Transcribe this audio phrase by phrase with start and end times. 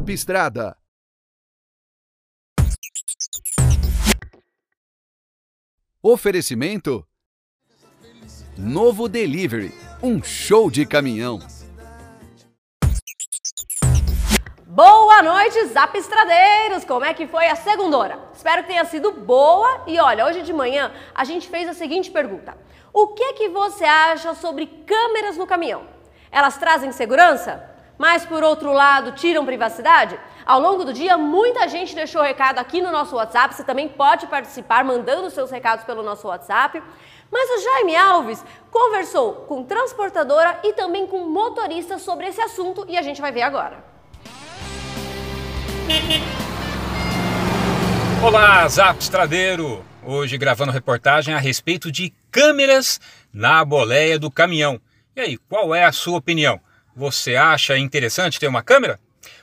[0.00, 0.76] Zap Estrada.
[6.02, 7.06] Oferecimento
[8.56, 11.38] Novo Delivery, um show de caminhão.
[14.66, 16.84] Boa noite, Zap Estradeiros!
[16.84, 18.18] Como é que foi a segunda?
[18.32, 19.84] Espero que tenha sido boa.
[19.86, 22.56] E olha, hoje de manhã a gente fez a seguinte pergunta:
[22.90, 25.86] O que que você acha sobre câmeras no caminhão?
[26.32, 27.69] Elas trazem segurança?
[28.00, 30.18] Mas por outro lado, tiram privacidade?
[30.46, 33.54] Ao longo do dia, muita gente deixou recado aqui no nosso WhatsApp.
[33.54, 36.82] Você também pode participar mandando seus recados pelo nosso WhatsApp.
[37.30, 42.96] Mas o Jaime Alves conversou com transportadora e também com motorista sobre esse assunto e
[42.96, 43.84] a gente vai ver agora.
[48.24, 49.84] Olá, Zap Estradeiro!
[50.02, 52.98] Hoje gravando reportagem a respeito de câmeras
[53.30, 54.80] na boleia do caminhão.
[55.14, 56.58] E aí, qual é a sua opinião?
[56.94, 58.98] Você acha interessante ter uma câmera?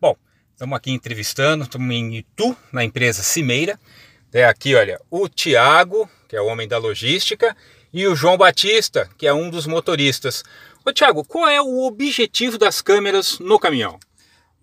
[0.00, 0.16] Bom,
[0.52, 3.78] estamos aqui entrevistando, estamos em Itu, na empresa Cimeira.
[4.32, 7.56] É aqui, olha, o Tiago, que é o homem da logística,
[7.92, 10.42] e o João Batista, que é um dos motoristas.
[10.84, 13.98] Ô Tiago, qual é o objetivo das câmeras no caminhão?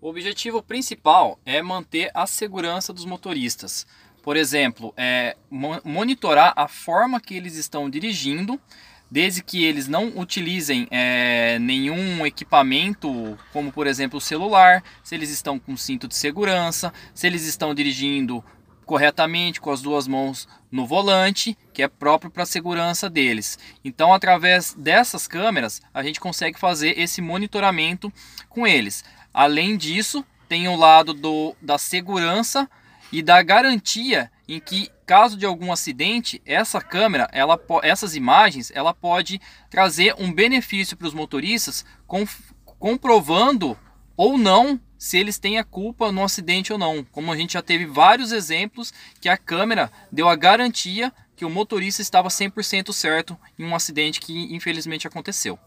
[0.00, 3.86] O objetivo principal é manter a segurança dos motoristas.
[4.22, 8.60] Por exemplo, é monitorar a forma que eles estão dirigindo,
[9.10, 15.30] desde que eles não utilizem é, nenhum equipamento, como por exemplo o celular, se eles
[15.30, 18.44] estão com cinto de segurança, se eles estão dirigindo
[18.84, 23.58] corretamente com as duas mãos no volante, que é próprio para a segurança deles.
[23.84, 28.12] Então, através dessas câmeras, a gente consegue fazer esse monitoramento
[28.48, 29.04] com eles.
[29.34, 32.70] Além disso, tem o lado do, da segurança
[33.10, 38.94] e da garantia em que caso de algum acidente, essa câmera, ela, essas imagens, ela
[38.94, 41.84] pode trazer um benefício para os motoristas,
[42.78, 43.76] comprovando
[44.16, 47.04] ou não se eles têm a culpa no acidente ou não.
[47.04, 51.50] Como a gente já teve vários exemplos que a câmera deu a garantia que o
[51.50, 55.58] motorista estava 100% certo em um acidente que infelizmente aconteceu.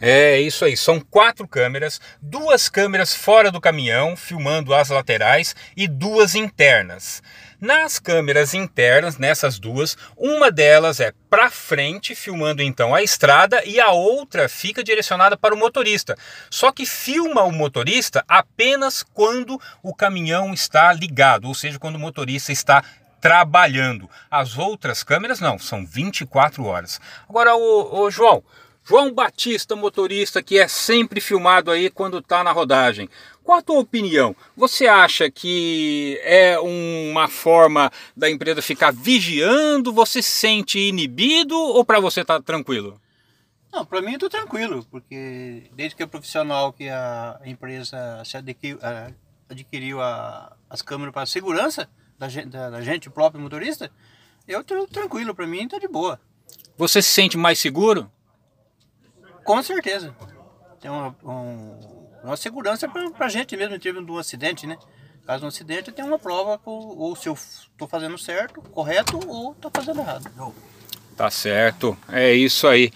[0.00, 5.88] É isso aí, são quatro câmeras, duas câmeras fora do caminhão, filmando as laterais, e
[5.88, 7.22] duas internas.
[7.60, 13.78] Nas câmeras internas, nessas duas, uma delas é para frente, filmando então a estrada, e
[13.78, 16.16] a outra fica direcionada para o motorista.
[16.48, 22.00] Só que filma o motorista apenas quando o caminhão está ligado, ou seja, quando o
[22.00, 22.82] motorista está
[23.20, 24.08] trabalhando.
[24.30, 27.00] As outras câmeras não, são 24 horas.
[27.28, 28.42] Agora, o, João,
[28.84, 33.08] João Batista, motorista, que é sempre filmado aí quando está na rodagem.
[33.42, 34.34] Qual a tua opinião?
[34.56, 39.92] Você acha que é uma forma da empresa ficar vigiando?
[39.92, 43.00] Você se sente inibido ou para você tá tranquilo?
[43.72, 48.36] Não, para mim eu tô tranquilo, porque desde que é profissional que a empresa se
[48.36, 48.78] adquiriu,
[49.48, 53.90] adquiriu a, as câmeras para segurança da gente, da, da gente, próprio motorista,
[54.46, 56.20] eu tô tranquilo, para mim tá de boa.
[56.76, 58.10] Você se sente mais seguro?
[59.50, 60.14] Com certeza.
[60.80, 61.76] Tem uma, um,
[62.22, 64.78] uma segurança para a gente mesmo em termos de um acidente, né?
[65.26, 69.68] Caso um acidente, tem uma prova ou se eu estou fazendo certo, correto, ou estou
[69.74, 70.54] fazendo errado.
[71.16, 72.92] Tá certo, é isso aí.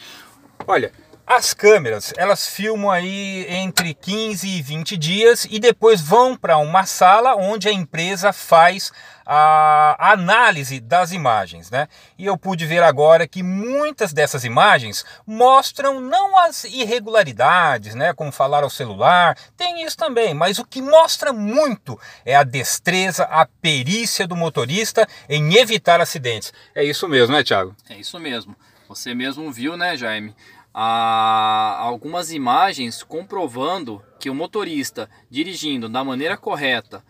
[0.64, 0.92] Olha,
[1.26, 6.84] as câmeras, elas filmam aí entre 15 e 20 dias e depois vão para uma
[6.84, 8.92] sala onde a empresa faz
[9.26, 11.88] a análise das imagens, né?
[12.18, 18.30] E eu pude ver agora que muitas dessas imagens mostram não as irregularidades, né, como
[18.30, 23.46] falar ao celular, tem isso também, mas o que mostra muito é a destreza, a
[23.46, 26.52] perícia do motorista em evitar acidentes.
[26.74, 27.74] É isso mesmo, né, Thiago?
[27.88, 28.54] É isso mesmo.
[28.86, 30.34] Você mesmo viu, né, Jaime?
[30.74, 37.04] A algumas imagens comprovando que o motorista dirigindo da maneira correta,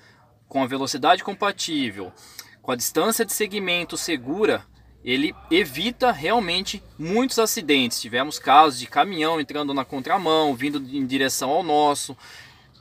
[0.47, 2.13] com a velocidade compatível,
[2.61, 4.67] com a distância de segmento segura,
[5.03, 8.01] ele evita realmente muitos acidentes.
[8.01, 12.17] Tivemos casos de caminhão entrando na contramão, vindo em direção ao nosso,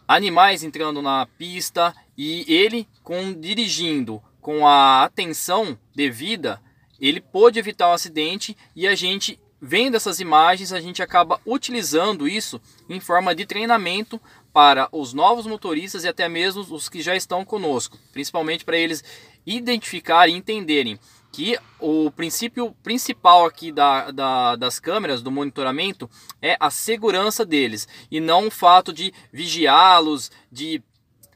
[0.08, 6.62] animais entrando na pista e ele com dirigindo com a atenção devida,
[7.00, 12.28] ele pôde evitar o acidente e a gente Vendo essas imagens, a gente acaba utilizando
[12.28, 14.20] isso em forma de treinamento
[14.52, 19.02] para os novos motoristas e até mesmo os que já estão conosco, principalmente para eles
[19.46, 21.00] identificarem e entenderem
[21.32, 26.10] que o princípio principal aqui da, da, das câmeras, do monitoramento,
[26.42, 30.84] é a segurança deles e não o fato de vigiá-los, de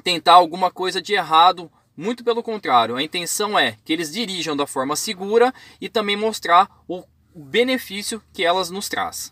[0.04, 1.72] tentar alguma coisa de errado.
[1.96, 6.70] Muito pelo contrário, a intenção é que eles dirijam da forma segura e também mostrar
[6.90, 7.06] o
[7.38, 9.32] o benefício que elas nos traz.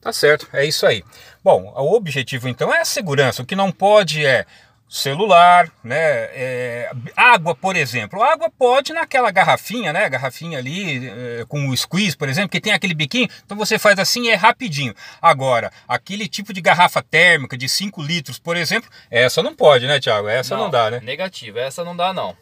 [0.00, 1.04] Tá certo, é isso aí.
[1.42, 3.42] Bom, o objetivo então é a segurança.
[3.42, 4.44] O que não pode é
[4.88, 5.96] celular, né?
[5.96, 8.22] É, água, por exemplo.
[8.22, 10.08] Água pode naquela garrafinha, né?
[10.08, 13.28] Garrafinha ali é, com o squeeze, por exemplo, que tem aquele biquinho.
[13.44, 14.94] Então você faz assim e é rapidinho.
[15.22, 19.98] Agora, aquele tipo de garrafa térmica de 5 litros, por exemplo, essa não pode, né,
[19.98, 20.28] Thiago?
[20.28, 21.00] Essa não, não dá, né?
[21.02, 22.36] Negativo, essa não dá não.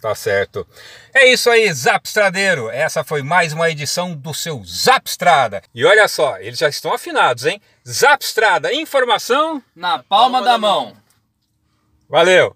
[0.00, 0.66] Tá certo.
[1.12, 2.68] É isso aí, Zapstradeiro.
[2.70, 5.62] Essa foi mais uma edição do seu Zapstrada.
[5.74, 7.60] E olha só, eles já estão afinados, hein?
[7.88, 10.84] Zapstrada, informação na palma, palma da, da mão.
[10.86, 10.96] mão.
[12.08, 12.54] Valeu!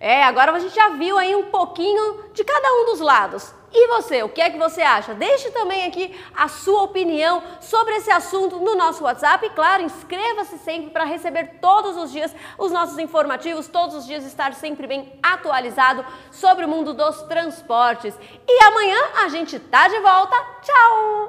[0.00, 3.54] É, agora a gente já viu aí um pouquinho de cada um dos lados.
[3.72, 5.14] E você, o que é que você acha?
[5.14, 9.46] Deixe também aqui a sua opinião sobre esse assunto no nosso WhatsApp.
[9.46, 14.24] E claro, inscreva-se sempre para receber todos os dias os nossos informativos, todos os dias
[14.24, 18.14] estar sempre bem atualizado sobre o mundo dos transportes.
[18.48, 20.36] E amanhã a gente tá de volta.
[20.62, 21.28] Tchau!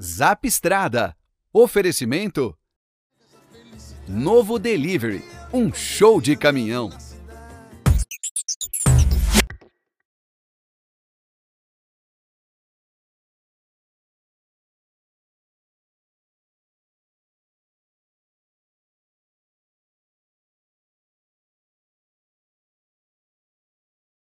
[0.00, 1.14] Zap Estrada.
[1.52, 2.56] Oferecimento
[4.08, 5.22] Novo Delivery,
[5.52, 6.90] um show de caminhão.